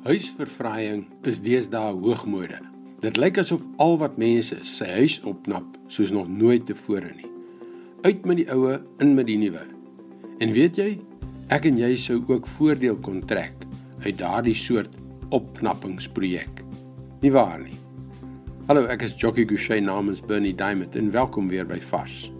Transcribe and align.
Huisverfraaiing 0.00 1.02
is 1.28 1.42
deesdae 1.44 1.92
hoogmode. 1.92 2.56
Dit 3.04 3.18
lyk 3.20 3.36
asof 3.42 3.60
al 3.84 3.98
wat 4.00 4.14
mense 4.20 4.56
sy 4.64 4.88
huis 4.94 5.18
opknap 5.28 5.66
soos 5.92 6.08
nog 6.16 6.30
nooit 6.32 6.64
tevore 6.70 7.10
nie. 7.18 7.28
Uit 8.06 8.24
met 8.24 8.40
die 8.40 8.46
oue, 8.48 8.78
in 9.04 9.12
met 9.18 9.28
die 9.28 9.36
nuwe. 9.36 9.60
En 10.40 10.56
weet 10.56 10.80
jy, 10.80 10.88
ek 11.52 11.68
en 11.68 11.76
jy 11.82 11.92
sou 12.00 12.16
ook 12.32 12.48
voordeel 12.56 12.96
kon 13.04 13.20
trek 13.28 13.68
uit 14.00 14.16
daardie 14.16 14.56
soort 14.56 14.96
opknappingsprojek. 15.36 16.64
Nie 17.20 17.36
waar 17.36 17.60
nie? 17.60 17.76
Hallo, 18.72 18.88
ek 18.88 19.04
is 19.04 19.18
Jockey 19.20 19.44
Gouchee 19.44 19.84
namens 19.84 20.24
Bernie 20.24 20.56
Diamond 20.56 20.96
en 20.96 21.12
welkom 21.12 21.52
weer 21.52 21.68
by 21.68 21.76
Vars. 21.92 22.30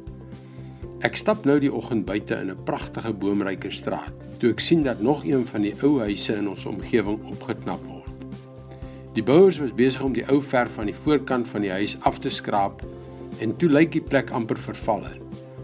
Ek 1.01 1.15
stap 1.17 1.47
nou 1.49 1.55
die 1.57 1.71
oggend 1.73 2.05
buite 2.05 2.37
in 2.43 2.51
'n 2.53 2.65
pragtige 2.69 3.13
boomryke 3.13 3.71
straat. 3.73 4.13
Toe 4.39 4.51
ek 4.51 4.61
sien 4.61 4.83
dat 4.83 5.01
nog 5.01 5.25
een 5.25 5.47
van 5.47 5.63
die 5.63 5.75
ou 5.83 5.99
huise 6.01 6.35
in 6.37 6.49
ons 6.49 6.67
omgewing 6.67 7.25
opgeknap 7.25 7.81
word. 7.87 8.05
Die 9.15 9.23
bouers 9.23 9.59
was 9.59 9.73
besig 9.75 10.03
om 10.03 10.13
die 10.13 10.27
ou 10.29 10.43
verf 10.43 10.75
van 10.75 10.87
die 10.87 10.95
voorkant 10.95 11.49
van 11.49 11.61
die 11.61 11.71
huis 11.71 11.97
af 12.01 12.19
te 12.19 12.29
skraap 12.31 12.83
en 13.41 13.57
toe 13.57 13.69
lyk 13.69 13.93
die 13.93 14.03
plek 14.03 14.31
amper 14.31 14.59
vervalle. 14.59 15.11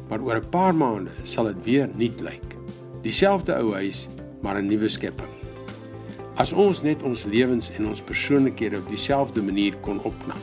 Maar 0.08 0.20
oor 0.20 0.36
'n 0.36 0.48
paar 0.50 0.74
maande 0.74 1.10
sal 1.22 1.44
dit 1.44 1.64
weer 1.64 1.88
nuut 1.96 2.20
lyk. 2.20 2.56
Dieselfde 3.02 3.54
ou 3.60 3.72
huis, 3.72 4.08
maar 4.40 4.56
'n 4.56 4.66
nuwe 4.66 4.88
skepping. 4.88 5.32
As 6.36 6.52
ons 6.52 6.82
net 6.82 7.02
ons 7.02 7.24
lewens 7.24 7.70
en 7.70 7.88
ons 7.88 8.02
persoonlikhede 8.02 8.78
op 8.78 8.88
dieselfde 8.88 9.42
manier 9.42 9.76
kon 9.82 10.02
opknap. 10.02 10.40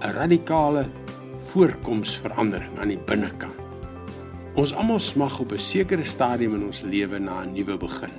'n 0.00 0.12
Radikale 0.12 0.86
voorkomsverandering 1.52 2.78
aan 2.78 2.88
die 2.88 3.04
binnekant. 3.04 3.67
Ons 4.58 4.72
almal 4.74 4.98
smag 4.98 5.36
op 5.38 5.52
'n 5.54 5.58
sekere 5.58 6.04
stadium 6.04 6.54
in 6.54 6.64
ons 6.64 6.80
lewe 6.82 7.18
na 7.18 7.44
'n 7.44 7.52
nuwe 7.52 7.76
begin. 7.76 8.14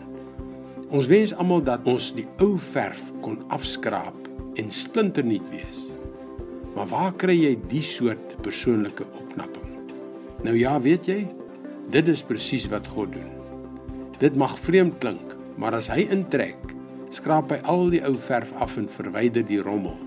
Ons 0.90 1.08
wens 1.08 1.34
almal 1.34 1.64
dat 1.64 1.84
ons 1.84 2.14
die 2.16 2.28
ou 2.38 2.58
verf 2.58 3.12
kon 3.22 3.44
afskraap 3.48 4.30
en 4.54 4.72
splinternuut 4.72 5.50
wees. 5.50 5.80
Maar 6.76 6.88
waar 6.88 7.14
kry 7.14 7.36
jy 7.36 7.60
die 7.68 7.82
soort 7.82 8.42
persoonlike 8.42 9.04
opknapping? 9.20 9.68
Nou 10.42 10.58
ja, 10.58 10.82
weet 10.82 11.06
jy, 11.06 11.28
dit 11.90 12.08
is 12.08 12.24
presies 12.24 12.68
wat 12.68 12.88
God 12.88 13.14
doen. 13.14 13.32
Dit 14.18 14.36
mag 14.36 14.60
vreemd 14.60 14.98
klink, 14.98 15.38
maar 15.58 15.74
as 15.74 15.88
hy 15.88 16.08
intrek, 16.10 16.76
skraap 17.10 17.52
hy 17.52 17.60
al 17.64 17.90
die 17.90 18.06
ou 18.06 18.16
verf 18.16 18.54
af 18.54 18.78
en 18.78 18.90
verwyder 18.90 19.46
die 19.46 19.62
rommel. 19.62 19.98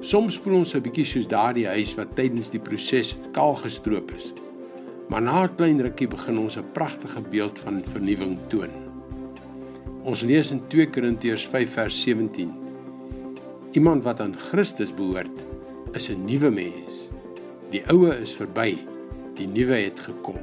Soms 0.00 0.38
voel 0.38 0.54
ons 0.54 0.74
'n 0.74 0.82
bietjie 0.82 1.04
soos 1.04 1.28
daardie 1.28 1.66
huis 1.66 1.94
wat 1.94 2.16
tydens 2.16 2.50
die 2.50 2.60
proses 2.60 3.16
kaal 3.32 3.54
gestroop 3.54 4.10
is. 4.10 4.32
Maar 5.12 5.22
na 5.22 5.44
'n 5.44 5.54
klein 5.54 5.80
rukkie 5.80 6.08
begin 6.08 6.38
ons 6.38 6.56
'n 6.56 6.72
pragtige 6.72 7.20
beeld 7.20 7.60
van 7.60 7.82
vernuwing 7.84 8.38
toon. 8.48 8.72
Ons 10.02 10.20
lees 10.20 10.50
in 10.50 10.62
2 10.66 10.90
Korintiërs 10.90 11.46
5 11.46 11.72
vers 11.72 12.00
17. 12.00 12.52
Iemand 13.72 14.04
wat 14.04 14.20
aan 14.20 14.36
Christus 14.36 14.94
behoort, 14.94 15.44
is 15.92 16.08
'n 16.08 16.24
nuwe 16.24 16.50
mens. 16.50 17.10
Die 17.70 17.82
ou 17.88 18.08
is 18.08 18.32
verby, 18.32 18.78
die 19.34 19.46
nuwe 19.46 19.74
het 19.74 20.00
gekom. 20.00 20.40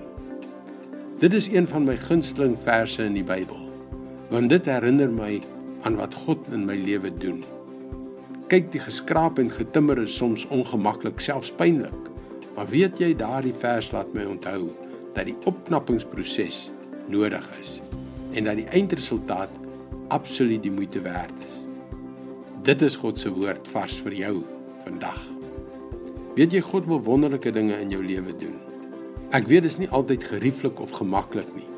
Dit 1.17 1.33
is 1.33 1.47
een 1.47 1.67
van 1.67 1.83
my 1.83 1.97
gunsteling 1.97 2.59
verse 2.59 3.03
in 3.03 3.13
die 3.13 3.23
Bybel, 3.23 3.69
want 4.29 4.49
dit 4.49 4.65
herinner 4.65 5.09
my 5.09 5.41
aan 5.81 5.95
wat 5.95 6.13
God 6.13 6.37
in 6.51 6.65
my 6.65 6.75
lewe 6.75 7.17
doen. 7.17 7.43
Kyk, 8.47 8.71
die 8.71 8.81
geskraap 8.81 9.39
en 9.39 9.51
getimmer 9.51 9.97
is 9.97 10.15
soms 10.15 10.47
ongemaklik, 10.47 11.19
selfs 11.19 11.51
pynlik. 11.51 12.08
Maar 12.59 12.67
weet 12.67 12.97
jy 12.99 13.13
daardie 13.15 13.53
vers 13.55 13.87
laat 13.95 14.09
my 14.11 14.25
onthou 14.27 14.65
dat 15.15 15.29
die 15.29 15.35
opknappingsproses 15.47 16.57
nodig 17.07 17.45
is 17.55 17.77
en 18.35 18.49
dat 18.49 18.59
die 18.59 18.65
eindresultaat 18.75 19.53
absoluut 20.11 20.59
die 20.65 20.73
moeite 20.73 20.99
werd 21.05 21.31
is. 21.47 21.55
Dit 22.67 22.83
is 22.83 22.97
God 22.99 23.15
se 23.15 23.31
woord 23.31 23.63
vars 23.71 23.95
vir 24.03 24.17
jou 24.17 24.33
vandag. 24.83 25.21
Weet 26.35 26.57
jy 26.57 26.59
God 26.67 26.91
wil 26.91 26.99
wonderlike 27.07 27.55
dinge 27.55 27.79
in 27.79 27.95
jou 27.95 28.01
lewe 28.03 28.35
doen. 28.43 28.59
Ek 29.31 29.47
weet 29.47 29.63
dit 29.63 29.71
is 29.71 29.79
nie 29.79 29.91
altyd 29.95 30.27
gerieflik 30.27 30.83
of 30.83 30.91
gemaklik 30.99 31.47
nie. 31.55 31.69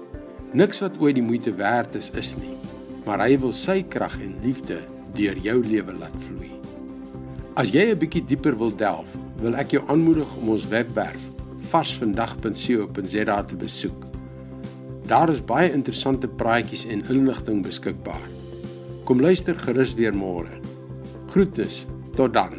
Niks 0.57 0.81
wat 0.81 0.97
ooit 0.97 1.19
die 1.19 1.27
moeite 1.29 1.53
werd 1.61 1.93
is 2.01 2.09
is 2.17 2.33
nie, 2.41 2.57
maar 3.05 3.21
hy 3.21 3.37
wil 3.45 3.53
sy 3.53 3.83
krag 3.85 4.17
en 4.17 4.33
liefde 4.41 4.81
deur 5.13 5.37
jou 5.45 5.59
lewe 5.61 5.93
laat 6.01 6.17
vloei. 6.25 6.55
As 7.59 7.73
jy 7.75 7.91
'n 7.91 7.99
bietjie 7.99 8.23
dieper 8.23 8.55
wil 8.55 8.71
delf, 8.71 9.11
wil 9.43 9.55
ek 9.59 9.73
jou 9.75 9.83
aanmoedig 9.91 10.29
om 10.39 10.49
ons 10.49 10.67
webwerf 10.71 11.19
varsvandag.co.za 11.71 13.43
te 13.43 13.55
besoek. 13.55 14.05
Daar 15.05 15.29
is 15.29 15.43
baie 15.43 15.71
interessante 15.71 16.27
praatjies 16.27 16.85
en 16.85 17.03
inligting 17.09 17.63
beskikbaar. 17.63 18.27
Kom 19.03 19.19
luister 19.19 19.55
gerus 19.59 19.93
weer 19.99 20.15
môre. 20.15 20.61
Groete. 21.27 21.67
Tot 22.15 22.33
dan. 22.33 22.55